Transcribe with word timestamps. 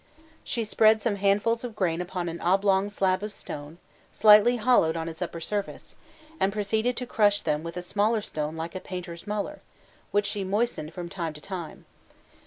She 0.43 0.63
spread 0.63 0.99
some 0.99 1.17
handfuls 1.17 1.63
of 1.63 1.75
grain 1.75 2.01
upon 2.01 2.27
an 2.27 2.41
oblong 2.41 2.89
slab 2.89 3.21
of 3.21 3.31
stone, 3.31 3.77
slightly 4.11 4.55
hollowed 4.57 4.97
on 4.97 5.07
its 5.07 5.21
upper 5.21 5.39
surface, 5.39 5.95
and 6.39 6.51
proceeded 6.51 6.97
to 6.97 7.05
crush 7.05 7.43
them 7.43 7.61
with 7.61 7.77
a 7.77 7.83
smaller 7.83 8.21
stone 8.21 8.55
like 8.57 8.73
a 8.73 8.79
painter's 8.79 9.27
muller, 9.27 9.61
which 10.09 10.25
she 10.25 10.43
moistened 10.43 10.91
from 10.95 11.07
time 11.07 11.33
to 11.33 11.41
time. 11.41 11.85